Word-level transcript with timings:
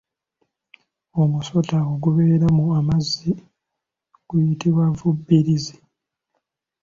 Omusota 1.21 1.77
ogubeera 1.93 2.47
mu 2.57 2.65
amazzi 2.79 3.29
guyitibwa 4.27 4.83
Vvubirizi. 4.97 5.75